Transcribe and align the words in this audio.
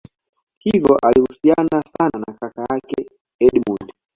hivyo 0.59 0.97
alihusiana 1.03 1.81
sana 1.97 2.23
na 2.27 2.33
kaka 2.39 2.61
yake 2.69 3.09
edmund 3.39 3.93